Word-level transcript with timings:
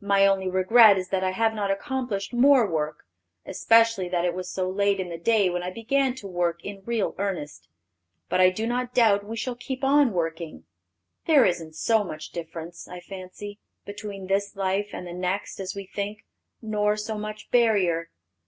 My 0.00 0.26
only 0.26 0.48
regret 0.48 0.96
is 0.96 1.10
that 1.10 1.22
I 1.22 1.32
have 1.32 1.52
not 1.52 1.70
accomplished 1.70 2.32
more 2.32 2.66
work; 2.66 3.00
especially 3.44 4.08
that 4.08 4.24
it 4.24 4.32
was 4.32 4.50
so 4.50 4.70
late 4.70 4.98
in 4.98 5.10
the 5.10 5.18
day 5.18 5.50
when 5.50 5.62
I 5.62 5.70
began 5.70 6.14
to 6.14 6.26
work 6.26 6.64
in 6.64 6.80
real 6.86 7.14
earnest. 7.18 7.68
But 8.30 8.40
I 8.40 8.48
do 8.48 8.66
not 8.66 8.94
doubt 8.94 9.22
we 9.26 9.36
shall 9.36 9.54
keep 9.54 9.84
on 9.84 10.14
working.... 10.14 10.64
There 11.26 11.44
isn't 11.44 11.74
so 11.76 12.04
much 12.04 12.30
difference, 12.30 12.88
I 12.88 13.00
fancy, 13.00 13.58
between 13.84 14.28
this 14.28 14.56
life 14.56 14.92
and 14.94 15.06
the 15.06 15.12
next 15.12 15.60
as 15.60 15.74
we 15.76 15.84
think, 15.84 16.24
nor 16.62 16.96
so 16.96 17.18
much 17.18 17.50
barrier.... 17.50 18.08